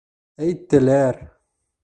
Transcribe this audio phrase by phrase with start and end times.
[0.45, 1.21] Әйттеләр!